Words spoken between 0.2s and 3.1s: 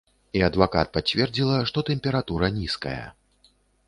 І адвакат пацвердзіла, што тэмпература нізкая.